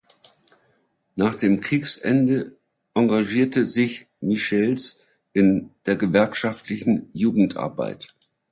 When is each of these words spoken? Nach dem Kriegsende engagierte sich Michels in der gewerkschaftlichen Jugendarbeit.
Nach 1.15 1.35
dem 1.35 1.61
Kriegsende 1.61 2.57
engagierte 2.95 3.67
sich 3.67 4.07
Michels 4.19 4.99
in 5.31 5.69
der 5.85 5.95
gewerkschaftlichen 5.95 7.11
Jugendarbeit. 7.13 8.07